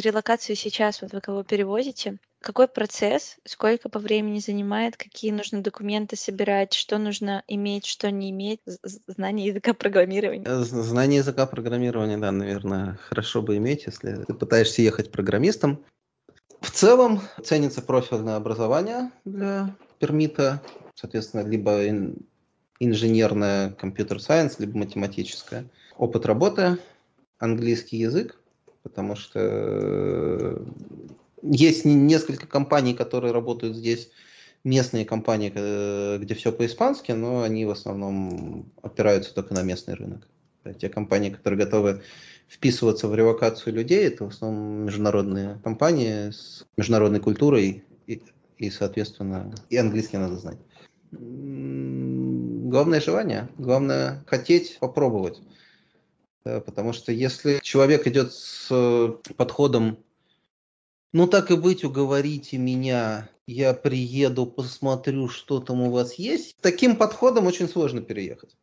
релокацию 0.00 0.56
сейчас, 0.56 1.02
вот 1.02 1.12
вы 1.12 1.20
кого 1.20 1.42
перевозите. 1.42 2.18
Какой 2.40 2.68
процесс, 2.68 3.36
сколько 3.44 3.88
по 3.88 3.98
времени 3.98 4.38
занимает, 4.38 4.98
какие 4.98 5.30
нужно 5.30 5.62
документы 5.62 6.16
собирать, 6.16 6.74
что 6.74 6.98
нужно 6.98 7.42
иметь, 7.48 7.86
что 7.86 8.10
не 8.10 8.30
иметь, 8.30 8.60
знание 9.06 9.46
языка 9.46 9.72
программирования? 9.72 10.44
Э, 10.46 10.62
знание 10.62 11.18
языка 11.18 11.46
программирования, 11.46 12.18
да, 12.18 12.32
наверное, 12.32 12.98
хорошо 13.08 13.40
бы 13.40 13.56
иметь, 13.56 13.86
если 13.86 14.24
ты 14.24 14.34
пытаешься 14.34 14.82
ехать 14.82 15.10
программистом. 15.10 15.82
В 16.60 16.70
целом 16.70 17.22
ценится 17.42 17.80
профильное 17.80 18.36
образование 18.36 19.10
для 19.24 19.74
пермита, 19.98 20.62
соответственно, 20.94 21.48
либо 21.48 21.80
инженерное 22.78 23.70
компьютер-сайенс, 23.72 24.58
либо 24.58 24.76
математическое. 24.78 25.64
Опыт 25.96 26.26
работы, 26.26 26.78
английский 27.38 27.98
язык, 27.98 28.38
потому 28.84 29.16
что 29.16 29.40
э, 29.42 30.64
есть 31.42 31.84
несколько 31.84 32.46
компаний, 32.46 32.94
которые 32.94 33.32
работают 33.32 33.76
здесь, 33.76 34.10
местные 34.62 35.04
компании, 35.04 35.52
э, 35.54 36.18
где 36.20 36.34
все 36.34 36.52
по-испански, 36.52 37.12
но 37.12 37.42
они 37.42 37.64
в 37.64 37.70
основном 37.70 38.70
опираются 38.82 39.34
только 39.34 39.54
на 39.54 39.62
местный 39.62 39.94
рынок. 39.94 40.28
Те 40.78 40.88
компании, 40.88 41.30
которые 41.30 41.64
готовы 41.64 42.02
вписываться 42.48 43.08
в 43.08 43.14
релокацию 43.14 43.74
людей, 43.74 44.06
это 44.06 44.24
в 44.24 44.28
основном 44.28 44.84
международные 44.84 45.58
компании 45.64 46.30
с 46.30 46.64
международной 46.76 47.20
культурой 47.20 47.84
и, 48.06 48.22
и 48.58 48.70
соответственно, 48.70 49.52
и 49.68 49.76
английский 49.76 50.18
надо 50.18 50.36
знать. 50.36 50.58
Главное 51.10 53.00
желание, 53.00 53.48
главное 53.58 54.24
хотеть 54.26 54.78
попробовать. 54.80 55.40
Потому 56.44 56.92
что 56.92 57.10
если 57.10 57.58
человек 57.62 58.06
идет 58.06 58.32
с 58.32 58.68
подходом 59.36 59.98
ну, 61.14 61.28
так 61.28 61.52
и 61.52 61.56
быть, 61.56 61.84
уговорите 61.84 62.58
меня, 62.58 63.28
я 63.46 63.72
приеду, 63.72 64.46
посмотрю, 64.46 65.28
что 65.28 65.60
там 65.60 65.82
у 65.82 65.92
вас 65.92 66.14
есть. 66.14 66.56
Таким 66.60 66.96
подходом 66.96 67.46
очень 67.46 67.68
сложно 67.68 68.00
переехать. 68.00 68.56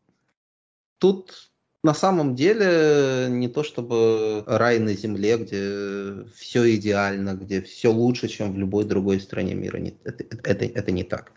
Тут 0.98 1.50
на 1.82 1.94
самом 1.94 2.36
деле 2.36 3.28
не 3.30 3.48
то 3.48 3.64
чтобы 3.64 4.44
рай 4.46 4.80
на 4.80 4.94
земле, 4.96 5.38
где 5.38 6.30
все 6.36 6.76
идеально, 6.76 7.36
где 7.36 7.62
все 7.62 7.88
лучше, 7.88 8.28
чем 8.28 8.52
в 8.52 8.58
любой 8.58 8.84
другой 8.84 9.22
стране 9.22 9.56
мира. 9.56 9.80
Это, 10.04 10.26
это, 10.44 10.66
это 10.66 10.92
не 10.92 11.06
так. 11.06 11.32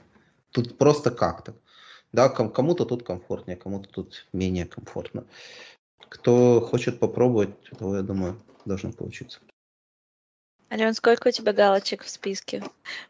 Тут 0.50 0.76
просто 0.78 1.12
как-то. 1.12 1.54
Да, 2.12 2.28
кому-то 2.28 2.84
тут 2.84 3.04
комфортнее, 3.04 3.56
кому-то 3.56 3.88
тут 3.88 4.26
менее 4.32 4.66
комфортно. 4.66 5.26
Кто 6.14 6.60
хочет 6.60 7.00
попробовать, 7.00 7.50
то, 7.76 7.96
я 7.96 8.02
думаю, 8.02 8.40
должно 8.64 8.92
получиться. 8.92 9.40
Ален, 10.70 10.94
сколько 10.94 11.28
у 11.28 11.30
тебя 11.32 11.52
галочек 11.52 12.04
в 12.04 12.08
списке 12.08 12.62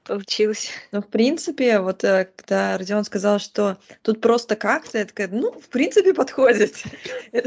получилось? 0.05 0.71
Ну, 0.91 1.03
в 1.03 1.09
принципе, 1.09 1.81
вот 1.81 2.03
э, 2.03 2.31
когда 2.35 2.79
Родион 2.79 3.05
сказал, 3.05 3.39
что 3.41 3.77
тут 4.01 4.23
просто 4.23 4.57
как-то, 4.57 4.99
я 4.99 5.05
такая, 5.05 5.29
ну, 5.29 5.53
в 5.53 5.69
принципе, 5.69 6.15
подходит. 6.15 6.83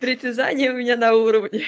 Притязание 0.00 0.72
у 0.72 0.76
меня 0.76 0.96
на 0.96 1.14
уровне. 1.14 1.62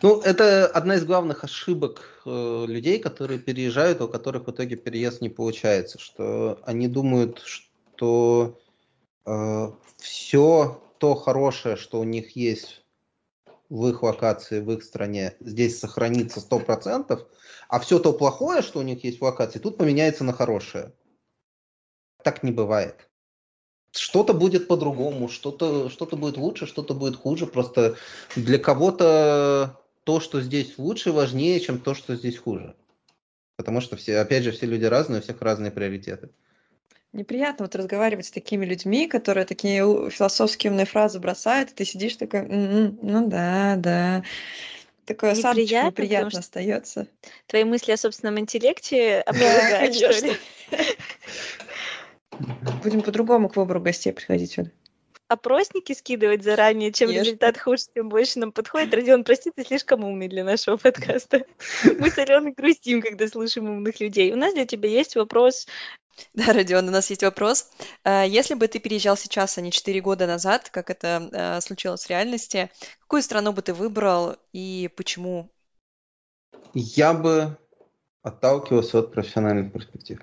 Ну, 0.00 0.20
это 0.20 0.68
одна 0.68 0.94
из 0.94 1.04
главных 1.04 1.42
ошибок 1.42 2.22
э, 2.24 2.64
людей, 2.68 3.00
которые 3.00 3.40
переезжают, 3.40 4.00
у 4.00 4.06
которых 4.06 4.46
в 4.46 4.50
итоге 4.52 4.76
переезд 4.76 5.20
не 5.20 5.28
получается, 5.28 5.98
что 5.98 6.60
они 6.64 6.86
думают, 6.86 7.42
что 7.44 8.60
э, 9.26 9.72
все 9.98 10.82
то 11.02 11.16
хорошее, 11.16 11.74
что 11.74 11.98
у 11.98 12.04
них 12.04 12.36
есть 12.36 12.84
в 13.68 13.88
их 13.88 14.04
локации, 14.04 14.60
в 14.60 14.70
их 14.70 14.84
стране 14.84 15.34
здесь 15.40 15.80
сохранится 15.80 16.38
100%, 16.38 17.26
а 17.68 17.80
все 17.80 17.98
то 17.98 18.12
плохое, 18.12 18.62
что 18.62 18.78
у 18.78 18.82
них 18.82 19.02
есть 19.02 19.18
в 19.18 19.24
локации, 19.24 19.58
тут 19.58 19.78
поменяется 19.78 20.22
на 20.22 20.32
хорошее. 20.32 20.92
Так 22.22 22.44
не 22.44 22.52
бывает. 22.52 23.08
Что-то 23.90 24.32
будет 24.32 24.68
по-другому, 24.68 25.28
что-то 25.28 25.90
что 25.90 26.06
будет 26.06 26.36
лучше, 26.36 26.66
что-то 26.66 26.94
будет 26.94 27.16
хуже. 27.16 27.48
Просто 27.48 27.96
для 28.36 28.60
кого-то 28.60 29.80
то, 30.04 30.20
что 30.20 30.40
здесь 30.40 30.78
лучше, 30.78 31.10
важнее, 31.10 31.58
чем 31.58 31.80
то, 31.80 31.94
что 31.94 32.14
здесь 32.14 32.38
хуже. 32.38 32.76
Потому 33.56 33.80
что 33.80 33.96
все, 33.96 34.18
опять 34.18 34.44
же, 34.44 34.52
все 34.52 34.66
люди 34.66 34.84
разные, 34.84 35.18
у 35.18 35.22
всех 35.24 35.42
разные 35.42 35.72
приоритеты. 35.72 36.30
Неприятно 37.12 37.66
вот 37.66 37.74
разговаривать 37.74 38.26
с 38.26 38.30
такими 38.30 38.64
людьми, 38.64 39.06
которые 39.06 39.44
такие 39.44 40.10
философские 40.10 40.70
умные 40.70 40.86
фразы 40.86 41.20
бросают, 41.20 41.70
и 41.70 41.74
ты 41.74 41.84
сидишь 41.84 42.16
такой, 42.16 42.40
м-м, 42.40 42.98
ну 43.02 43.28
да, 43.28 43.74
да. 43.76 44.24
Такое 45.04 45.32
осадочек 45.32 45.84
неприятно 45.84 46.38
остается. 46.38 47.06
Твои 47.46 47.64
мысли 47.64 47.92
о 47.92 47.98
собственном 47.98 48.38
интеллекте 48.38 49.20
опровергают, 49.20 49.94
что 49.94 50.26
ли? 50.26 50.36
Будем 52.82 53.02
по-другому 53.02 53.50
к 53.50 53.56
выбору 53.56 53.80
гостей 53.80 54.12
приходить 54.12 54.52
сюда. 54.52 54.70
Опросники 55.28 55.92
скидывать 55.94 56.42
заранее, 56.42 56.92
чем 56.92 57.08
Конечно. 57.08 57.24
результат 57.24 57.58
хуже, 57.58 57.84
тем 57.94 58.10
больше 58.10 58.38
нам 58.38 58.52
подходит. 58.52 58.92
Родион, 58.92 59.24
прости, 59.24 59.50
ты 59.50 59.64
слишком 59.64 60.04
умный 60.04 60.28
для 60.28 60.44
нашего 60.44 60.76
подкаста. 60.82 61.46
Мы 61.98 62.10
с 62.10 62.18
Аленой 62.18 62.52
грустим, 62.52 63.00
когда 63.00 63.26
слышим 63.26 63.68
умных 63.68 63.98
людей. 64.00 64.30
У 64.32 64.36
нас 64.36 64.52
для 64.52 64.66
тебя 64.66 64.90
есть 64.90 65.16
вопрос 65.16 65.66
Да, 66.34 66.52
Родион, 66.52 66.88
у 66.88 66.90
нас 66.90 67.10
есть 67.10 67.22
вопрос. 67.22 67.70
А, 68.04 68.24
если 68.24 68.54
бы 68.54 68.68
ты 68.68 68.78
переезжал 68.78 69.16
сейчас, 69.16 69.58
а 69.58 69.60
не 69.60 69.70
4 69.70 70.00
года 70.00 70.26
назад, 70.26 70.70
как 70.70 70.90
это 70.90 71.28
а, 71.32 71.60
случилось 71.60 72.04
в 72.04 72.10
реальности, 72.10 72.70
какую 73.00 73.22
страну 73.22 73.52
бы 73.52 73.62
ты 73.62 73.74
выбрал 73.74 74.36
и 74.52 74.90
почему? 74.96 75.50
Я 76.74 77.12
бы 77.12 77.56
отталкивался 78.22 79.00
от 79.00 79.12
профессиональных 79.12 79.72
перспектив. 79.72 80.20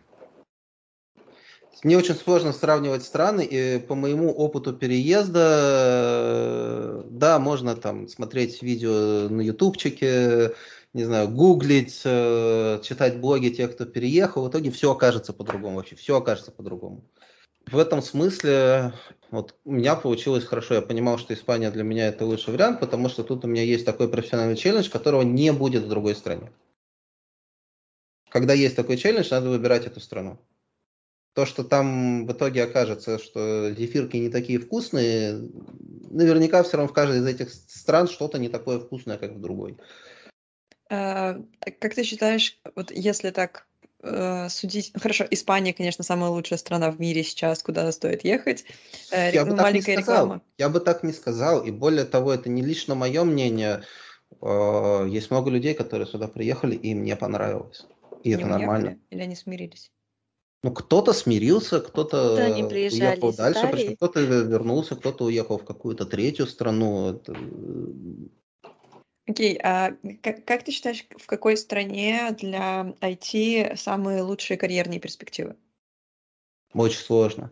Мне 1.84 1.98
очень 1.98 2.16
сложно 2.16 2.52
сравнивать 2.52 3.04
страны, 3.04 3.48
и 3.50 3.80
по 3.80 3.96
моему 3.96 4.34
опыту 4.34 4.74
переезда, 4.74 5.40
да, 7.10 7.40
можно 7.40 7.78
там 7.78 8.10
смотреть 8.10 8.62
видео 8.62 9.30
на 9.30 9.40
ютубчике, 9.40 10.52
не 10.94 11.04
знаю, 11.04 11.30
гуглить, 11.30 12.02
э, 12.04 12.82
читать 12.84 13.20
блоги 13.20 13.50
тех, 13.50 13.74
кто 13.74 13.86
переехал, 13.86 14.44
в 14.44 14.50
итоге 14.50 14.72
все 14.72 14.92
окажется 14.92 15.34
по-другому 15.34 15.78
вообще, 15.78 15.96
все 15.96 16.18
окажется 16.18 16.52
по-другому. 16.52 17.04
В 17.72 17.78
этом 17.78 18.02
смысле 18.02 18.94
вот 19.30 19.56
у 19.64 19.74
меня 19.74 19.96
получилось 19.96 20.44
хорошо. 20.44 20.76
Я 20.76 20.82
понимал, 20.82 21.20
что 21.20 21.34
Испания 21.34 21.70
для 21.70 21.84
меня 21.84 22.08
это 22.08 22.26
лучший 22.26 22.54
вариант, 22.54 22.80
потому 22.80 23.10
что 23.10 23.24
тут 23.24 23.46
у 23.46 23.48
меня 23.48 23.62
есть 23.62 23.86
такой 23.86 24.10
профессиональный 24.10 24.56
челлендж, 24.56 24.90
которого 24.90 25.22
не 25.22 25.54
будет 25.54 25.84
в 25.84 25.90
другой 25.90 26.16
стране. 26.16 26.52
Когда 28.30 28.54
есть 28.54 28.76
такой 28.76 28.98
челлендж, 28.98 29.28
надо 29.30 29.50
выбирать 29.50 29.86
эту 29.86 30.00
страну. 30.00 30.40
То, 31.34 31.46
что 31.46 31.64
там 31.64 32.26
в 32.26 32.32
итоге 32.32 32.64
окажется, 32.64 33.20
что 33.20 33.72
зефирки 33.72 34.18
не 34.18 34.30
такие 34.30 34.58
вкусные, 34.58 35.50
наверняка 36.10 36.64
все 36.64 36.78
равно 36.78 36.90
в 36.90 36.94
каждой 36.94 37.20
из 37.20 37.26
этих 37.28 37.52
стран 37.52 38.08
что-то 38.08 38.40
не 38.40 38.50
такое 38.50 38.80
вкусное, 38.80 39.18
как 39.18 39.34
в 39.34 39.42
другой. 39.42 39.78
А, 40.90 41.40
как 41.80 41.96
ты 41.96 42.04
считаешь, 42.04 42.60
вот 42.76 42.92
если 42.92 43.30
так 43.30 43.68
э, 44.02 44.50
судить... 44.50 44.92
Хорошо, 44.96 45.26
Испания, 45.30 45.74
конечно, 45.74 46.04
самая 46.04 46.32
лучшая 46.32 46.58
страна 46.58 46.90
в 46.92 47.00
мире 47.00 47.24
сейчас, 47.24 47.62
куда 47.62 47.92
стоит 47.92 48.24
ехать. 48.24 48.66
Э, 49.12 49.32
Я 49.32 49.46
бы 49.46 49.56
так 49.56 49.74
не 49.74 49.82
сказал. 49.82 50.00
Реклама. 50.00 50.42
Я 50.58 50.70
бы 50.70 50.80
так 50.80 51.04
не 51.04 51.14
сказал. 51.14 51.64
И 51.64 51.72
более 51.72 52.06
того, 52.06 52.34
это 52.34 52.50
не 52.50 52.64
лично 52.64 52.96
мое 52.96 53.24
мнение. 53.24 53.84
Э, 54.42 55.06
есть 55.08 55.30
много 55.32 55.52
людей, 55.52 55.74
которые 55.74 56.08
сюда 56.08 56.28
приехали, 56.28 56.76
и 56.76 56.90
им 56.90 57.04
не 57.04 57.16
понравилось. 57.16 57.86
И 58.24 58.30
не 58.30 58.36
это 58.36 58.46
уехали? 58.46 58.60
нормально. 58.60 59.00
Или 59.12 59.22
они 59.22 59.36
смирились? 59.36 59.92
Ну, 60.62 60.74
кто-то 60.74 61.14
смирился, 61.14 61.80
кто-то 61.80 62.36
уехал 62.36 63.34
дальше, 63.34 63.70
причем 63.72 63.96
кто-то 63.96 64.20
вернулся, 64.20 64.98
кто-то 64.98 65.26
уехал 65.26 65.58
в 65.58 65.64
какую-то 65.64 66.06
третью 66.06 66.48
страну. 66.48 67.14
Это... 67.14 67.34
Окей, 69.30 69.60
а 69.62 69.94
как, 70.24 70.44
как 70.44 70.64
ты 70.64 70.72
считаешь, 70.72 71.06
в 71.16 71.28
какой 71.28 71.56
стране 71.56 72.36
для 72.40 72.96
IT 73.00 73.78
самые 73.78 74.24
лучшие 74.24 74.58
карьерные 74.58 75.00
перспективы? 75.00 75.56
Очень 76.74 76.98
сложно. 76.98 77.52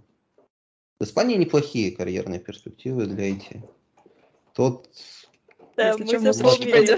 В 1.00 1.04
Испании 1.04 1.38
неплохие 1.38 1.96
карьерные 1.96 2.40
перспективы 2.40 3.06
для 3.06 3.30
IT. 3.30 3.62
Тут 4.56 4.90
да, 5.76 5.90
Если 5.90 6.18
мы 6.18 6.34
можно, 6.42 6.98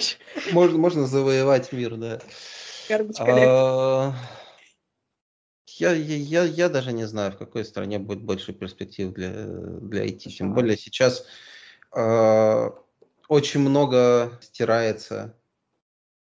можно, 0.53 0.77
можно 0.77 1.07
завоевать 1.07 1.73
мир, 1.73 1.97
да. 1.97 2.21
А, 3.19 4.13
я, 5.77 5.91
я, 5.91 6.43
я 6.45 6.69
даже 6.69 6.93
не 6.93 7.05
знаю, 7.05 7.33
в 7.33 7.37
какой 7.37 7.65
стране 7.65 7.99
будет 7.99 8.21
больше 8.21 8.53
перспектив 8.53 9.13
для, 9.13 9.29
для 9.29 10.05
IT. 10.05 10.29
Тем 10.29 10.53
более 10.53 10.77
сейчас 10.77 11.25
э, 11.93 12.69
очень 13.29 13.61
много 13.61 14.37
стирается 14.41 15.35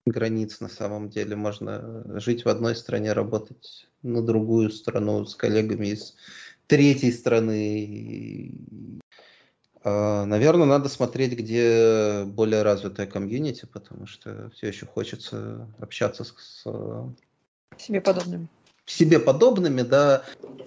границ 0.06 0.60
на 0.60 0.68
самом 0.68 1.10
деле. 1.10 1.36
Можно 1.36 2.20
жить 2.20 2.44
в 2.44 2.50
одной 2.50 2.76
стране, 2.76 3.14
работать 3.14 3.88
на 4.02 4.22
другую 4.22 4.72
страну 4.72 5.24
с 5.26 5.36
коллегами 5.36 5.88
из 5.88 6.16
третьей 6.68 7.12
страны. 7.14 8.54
Э, 9.84 10.26
наверное, 10.26 10.66
надо 10.66 10.90
смотреть, 10.90 11.34
где 11.34 12.24
более 12.26 12.64
развитая 12.64 13.08
комьюнити, 13.08 13.66
потому 13.72 14.08
что 14.08 14.50
все 14.50 14.68
еще 14.68 14.86
хочется 14.86 15.68
общаться 15.80 16.24
с, 16.24 16.34
с 16.34 16.66
себе 17.78 18.02
подобными 18.02 18.50
себе 18.86 19.20
подобными, 19.20 19.82
да. 19.82 20.24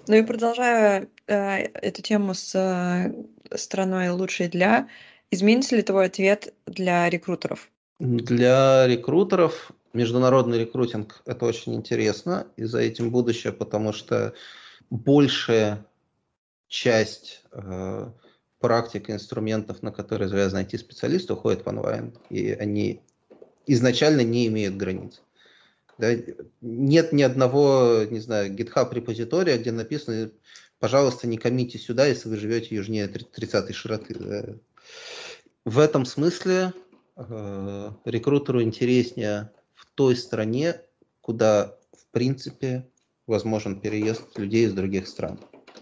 Ну 0.07 0.15
и 0.15 0.23
продолжая 0.23 1.07
э, 1.27 1.35
эту 1.35 2.01
тему 2.01 2.33
с 2.33 2.53
э, 2.55 3.13
страной 3.57 4.09
лучшей 4.09 4.47
для, 4.49 4.87
изменится 5.31 5.75
ли 5.75 5.81
твой 5.81 6.05
ответ 6.05 6.53
для 6.65 7.09
рекрутеров? 7.09 7.69
Для 7.99 8.87
рекрутеров 8.87 9.71
международный 9.93 10.59
рекрутинг 10.59 11.21
это 11.25 11.45
очень 11.45 11.75
интересно, 11.75 12.47
и 12.55 12.63
за 12.63 12.79
этим 12.79 13.11
будущее, 13.11 13.51
потому 13.51 13.91
что 13.91 14.33
большая 14.89 15.85
часть 16.67 17.43
э, 17.51 18.09
практик 18.59 19.09
инструментов, 19.09 19.81
на 19.81 19.91
которые 19.91 20.29
завязаны 20.29 20.61
IT-специалисты, 20.61 21.33
уходит 21.33 21.65
в 21.65 21.67
онлайн, 21.67 22.13
и 22.29 22.51
они 22.51 23.01
изначально 23.65 24.21
не 24.21 24.47
имеют 24.47 24.77
границ. 24.77 25.21
Да? 25.97 26.15
Нет 26.61 27.11
ни 27.11 27.23
одного, 27.23 28.03
не 28.09 28.19
знаю, 28.19 28.53
GitHub 28.53 28.93
репозитория, 28.93 29.57
где 29.57 29.71
написано, 29.71 30.31
пожалуйста, 30.79 31.27
не 31.27 31.37
комите 31.37 31.77
сюда, 31.77 32.05
если 32.05 32.29
вы 32.29 32.37
живете 32.37 32.75
южнее 32.75 33.07
30 33.07 33.75
широты. 33.75 34.59
В 35.65 35.79
этом 35.79 36.05
смысле 36.05 36.73
э, 37.15 37.91
рекрутеру 38.05 38.61
интереснее 38.61 39.51
в 39.75 39.85
той 39.85 40.15
стране, 40.15 40.81
куда, 41.21 41.75
в 41.91 42.11
принципе, 42.11 42.87
возможен 43.27 43.79
переезд 43.79 44.37
людей 44.37 44.65
из 44.65 44.73
других 44.73 45.07
стран. 45.07 45.39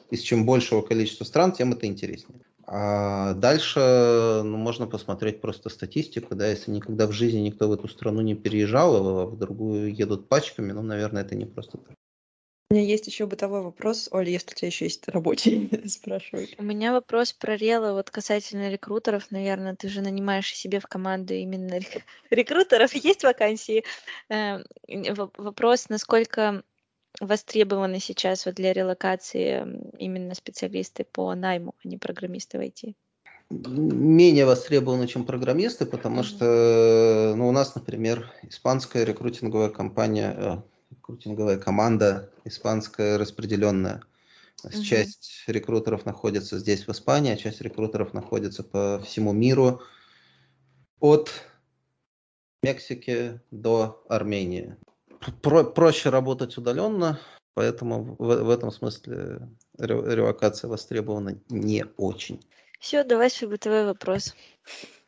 И 0.10 0.18
с 0.18 0.22
чем 0.22 0.46
большего 0.46 0.82
количества 0.82 1.24
стран, 1.24 1.52
тем 1.52 1.74
это 1.74 1.86
интереснее. 1.86 2.42
А 2.66 3.34
дальше 3.34 3.80
ну, 4.44 4.58
можно 4.58 4.88
посмотреть 4.88 5.40
просто 5.40 5.70
статистику, 5.70 6.36
да, 6.36 6.50
если 6.50 6.72
никогда 6.72 7.08
в 7.08 7.14
жизни 7.14 7.40
никто 7.40 7.70
в 7.70 7.72
эту 7.72 7.88
страну 7.88 8.22
не 8.22 8.36
переезжал, 8.36 8.96
а 8.96 9.26
в 9.26 9.38
другую 9.38 9.96
едут 9.96 10.28
пачками, 10.28 10.74
ну, 10.74 10.82
наверное, 10.82 11.24
это 11.24 11.36
не 11.36 11.46
просто 11.46 11.78
так. 11.78 11.96
У 12.70 12.74
меня 12.74 12.86
есть 12.86 13.08
еще 13.08 13.26
бытовой 13.28 13.62
вопрос. 13.62 14.10
Оля, 14.12 14.30
если 14.30 14.52
у 14.52 14.54
тебя 14.54 14.68
еще 14.68 14.86
есть 14.86 15.08
рабочий, 15.08 15.70
спрашивай. 15.88 16.54
У 16.58 16.64
меня 16.64 16.92
вопрос 16.92 17.32
про 17.32 17.56
релы, 17.56 17.94
вот 17.94 18.10
касательно 18.10 18.70
рекрутеров, 18.70 19.32
наверное, 19.32 19.76
ты 19.76 19.88
же 19.88 20.02
нанимаешь 20.02 20.54
себе 20.54 20.82
в 20.82 20.88
команду 20.88 21.34
именно 21.34 21.80
рекрутеров, 22.30 22.94
есть 22.94 23.24
вакансии. 23.24 23.86
Эм, 24.28 24.66
вопрос, 25.38 25.88
насколько 25.88 26.62
востребованы 27.22 28.00
сейчас 28.00 28.46
вот 28.46 28.56
для 28.56 28.74
релокации 28.74 29.66
именно 29.98 30.36
специалисты 30.36 31.06
по 31.06 31.34
найму, 31.36 31.74
а 31.84 31.88
не 31.88 31.98
программисты 31.98 32.58
в 32.58 32.62
IT? 32.62 32.94
Менее 33.50 34.46
востребованы, 34.46 35.08
чем 35.08 35.24
программисты, 35.24 35.86
потому 35.86 36.20
mm-hmm. 36.20 36.24
что 36.24 37.34
ну, 37.38 37.48
у 37.48 37.52
нас, 37.54 37.76
например, 37.76 38.30
испанская 38.44 39.06
рекрутинговая 39.06 39.70
компания, 39.70 40.36
э, 40.38 40.58
рекрутинговая 41.08 41.58
команда 41.58 42.30
испанская 42.44 43.18
распределенная. 43.18 44.04
Mm-hmm. 44.64 44.82
Часть 44.82 45.44
рекрутеров 45.48 46.06
находится 46.06 46.60
здесь, 46.60 46.88
в 46.88 46.92
Испании, 46.92 47.34
а 47.34 47.38
часть 47.38 47.62
рекрутеров 47.62 48.14
находится 48.14 48.64
по 48.64 49.00
всему 49.06 49.32
миру. 49.32 49.82
От 51.00 51.32
Мексики 52.64 53.40
до 53.52 54.04
Армении 54.10 54.76
про 55.42 55.64
проще 55.64 56.10
работать 56.10 56.58
удаленно, 56.58 57.20
поэтому 57.54 58.16
в, 58.20 58.44
в 58.44 58.50
этом 58.50 58.72
смысле 58.72 59.50
релокация 59.78 60.68
востребована 60.70 61.40
не 61.50 61.86
очень. 61.98 62.46
Все, 62.80 63.04
давай 63.04 63.30
свой 63.30 63.52
бытовой 63.52 63.86
вопрос. 63.86 64.36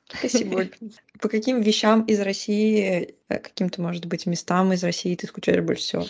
Спасибо. 0.10 0.68
По 1.22 1.30
каким 1.30 1.62
вещам 1.62 2.04
из 2.04 2.20
России, 2.20 3.16
э, 3.30 3.40
каким-то, 3.40 3.82
может 3.82 4.06
быть, 4.06 4.26
местам 4.26 4.74
из 4.74 4.84
России 4.84 5.16
ты 5.16 5.28
скучаешь 5.28 5.64
больше 5.64 5.84
всего? 5.84 6.06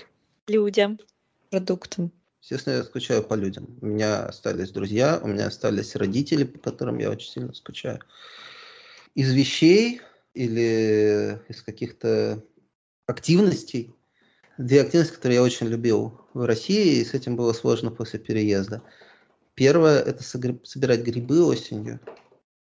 Людям. 0.47 0.99
Продуктам. 1.49 2.12
Естественно, 2.41 2.75
я 2.75 2.83
скучаю 2.83 3.21
по 3.23 3.33
людям. 3.33 3.77
У 3.81 3.88
меня 3.88 4.25
остались 4.25 4.71
друзья, 4.71 5.19
у 5.21 5.27
меня 5.27 5.47
остались 5.47 5.95
родители, 5.95 6.45
по 6.45 6.57
которым 6.59 6.99
я 6.99 7.12
очень 7.12 7.29
сильно 7.29 7.53
скучаю. 7.53 7.99
Из 9.13 9.31
вещей 9.33 10.01
или 10.33 11.39
из 11.49 11.62
каких-то 11.62 12.43
активностей. 13.07 13.93
Две 14.57 14.81
активности, 14.81 15.13
которые 15.13 15.35
я 15.38 15.43
очень 15.43 15.67
любил 15.67 16.21
в 16.33 16.45
России, 16.45 16.99
и 16.99 17.05
с 17.05 17.13
этим 17.13 17.35
было 17.35 17.53
сложно 17.53 17.91
после 17.91 18.19
переезда. 18.19 18.81
Первое– 19.55 19.99
это 20.01 20.23
собирать 20.23 21.01
грибы 21.01 21.43
осенью. 21.43 21.99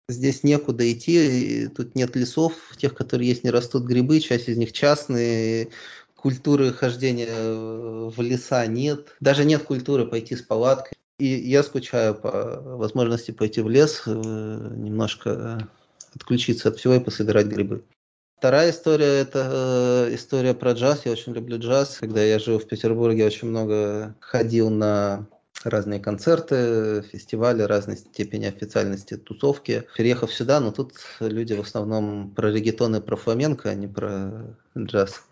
Здесь 0.10 0.43
некуда 0.43 0.89
идти, 0.89 1.67
тут 1.67 1.96
нет 1.96 2.15
лесов, 2.15 2.54
тех, 2.78 2.96
которые 2.96 3.28
есть, 3.28 3.43
не 3.43 3.50
растут 3.50 3.84
грибы, 3.84 4.22
часть 4.22 4.48
из 4.48 4.56
них 4.56 4.72
частные, 4.72 5.70
культуры 6.15 6.72
хождения 6.72 8.10
в 8.10 8.22
леса 8.22 8.65
нет, 8.67 9.15
даже 9.20 9.43
нет 9.43 9.63
культуры 9.63 10.06
пойти 10.06 10.36
с 10.36 10.41
палаткой. 10.41 10.98
И 11.20 11.26
я 11.26 11.63
скучаю 11.63 12.15
по 12.15 12.62
возможности 12.62 13.32
пойти 13.32 13.62
в 13.62 13.70
лес, 13.70 14.04
э, 14.06 14.12
немножко 14.12 15.67
отключиться 16.13 16.70
от 16.70 16.78
всего 16.78 16.93
и 16.93 17.00
пособирать 17.00 17.48
грибы. 17.48 17.84
Вторая 18.38 18.70
история– 18.70 19.06
это 19.22 20.08
э, 20.10 20.15
история 20.15 20.54
про 20.54 20.74
джаз. 20.74 21.02
Я 21.06 21.12
очень 21.12 21.34
люблю 21.34 21.58
джаз. 21.58 21.98
Когда 22.00 22.24
я 22.24 22.38
жил 22.38 22.60
в 22.60 22.67
Петербурге, 22.67 23.26
очень 23.26 23.48
много 23.48 24.15
ходил 24.20 24.70
на 24.70 25.28
разные 25.63 26.00
концерты, 26.00 27.04
фестивали 27.12 27.63
разной 27.63 27.98
степени 27.98 28.46
официальности, 28.46 29.17
тусовки. 29.17 29.84
Переехав 29.96 30.34
сюда, 30.34 30.60
но 30.60 30.67
ну, 30.67 30.72
тут 30.72 30.93
люди 31.20 31.54
в 31.54 31.62
основном 31.62 32.32
про 32.32 32.52
регетон 32.52 32.96
и 32.96 33.02
про 33.02 33.15
фламенко, 33.15 33.70
а 33.70 33.76
не 33.76 33.88
про 33.88 34.56
джаз. 34.78 35.24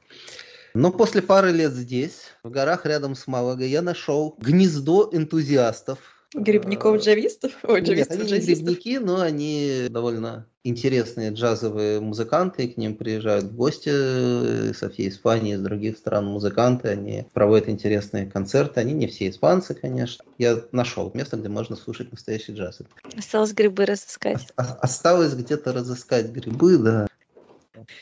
Но 0.73 0.91
после 0.91 1.21
пары 1.21 1.51
лет 1.51 1.73
здесь, 1.73 2.33
в 2.43 2.49
горах 2.49 2.85
рядом 2.85 3.15
с 3.15 3.27
Малагой, 3.27 3.69
я 3.69 3.81
нашел 3.81 4.35
гнездо 4.39 5.09
энтузиастов. 5.13 5.99
Грибников-джавистов? 6.33 7.53
Ой, 7.63 7.81
джавистов 7.81 8.17
Нет, 8.17 8.31
они 8.31 8.39
не 8.39 8.45
грибники, 8.45 8.97
но 8.97 9.21
они 9.21 9.87
довольно 9.89 10.47
интересные 10.65 11.29
джазовые 11.29 12.01
музыканты, 12.01 12.67
к 12.67 12.75
ним 12.75 12.95
приезжают 12.95 13.45
в 13.45 13.55
гости 13.55 13.91
э, 13.91 14.73
со 14.73 14.89
всей 14.89 15.09
Испании, 15.09 15.53
из 15.53 15.61
других 15.61 15.97
стран 15.97 16.25
музыканты, 16.25 16.89
они 16.89 17.27
проводят 17.33 17.69
интересные 17.69 18.25
концерты, 18.25 18.79
они 18.79 18.93
не 18.93 19.07
все 19.07 19.29
испанцы, 19.29 19.75
конечно. 19.75 20.25
Я 20.39 20.63
нашел 20.71 21.11
место, 21.13 21.37
где 21.37 21.49
можно 21.49 21.75
слушать 21.75 22.11
настоящий 22.11 22.53
джаз. 22.53 22.81
Осталось 23.15 23.53
грибы 23.53 23.85
разыскать. 23.85 24.47
Осталось 24.55 25.35
где-то 25.35 25.71
разыскать 25.71 26.31
грибы, 26.31 26.79
да. 26.79 27.07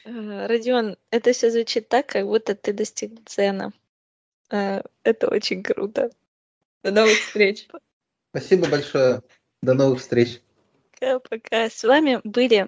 Э, 0.06 0.48
Родион, 0.48 0.96
это 1.12 1.34
все 1.34 1.52
звучит 1.52 1.90
так, 1.90 2.08
как 2.08 2.26
будто 2.26 2.56
ты 2.56 2.72
достиг 2.72 3.12
цена. 3.26 3.74
Э, 4.50 4.84
это 5.04 5.28
очень 5.28 5.64
круто. 5.64 6.12
До 6.82 6.92
новых 6.92 7.18
встреч. 7.20 7.68
Спасибо 8.30 8.70
большое. 8.70 9.22
До 9.62 9.74
новых 9.74 10.00
встреч. 10.00 10.42
Пока-пока. 11.30 11.70
С 11.70 11.84
вами 11.84 12.20
были 12.24 12.68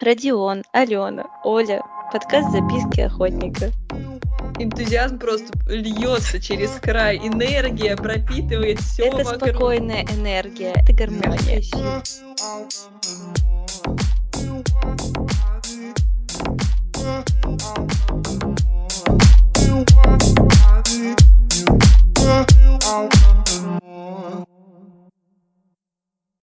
Родион, 0.00 0.62
Алена, 0.72 1.26
Оля, 1.42 1.82
подкаст 2.12 2.50
«Записки 2.52 3.00
охотника». 3.00 3.72
Энтузиазм 4.58 5.18
просто 5.18 5.52
льется 5.68 6.40
через 6.40 6.70
край. 6.80 7.18
Энергия 7.18 7.96
пропитывает 7.96 8.80
все 8.80 9.06
Это 9.06 9.24
вокруг. 9.24 9.50
спокойная 9.50 10.02
энергия. 10.04 10.74
Это 10.76 10.92
гармония. 10.92 11.62